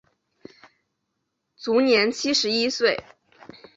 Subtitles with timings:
[1.55, 3.03] 卒年七十一岁。